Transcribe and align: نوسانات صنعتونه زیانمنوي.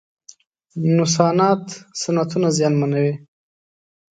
نوسانات 0.95 1.65
صنعتونه 2.01 2.47
زیانمنوي. 2.57 3.13